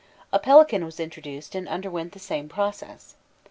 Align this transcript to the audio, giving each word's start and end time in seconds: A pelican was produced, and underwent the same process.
A 0.33 0.39
pelican 0.39 0.83
was 0.83 0.95
produced, 0.95 1.53
and 1.53 1.69
underwent 1.69 2.13
the 2.13 2.17
same 2.17 2.49
process. 2.49 3.13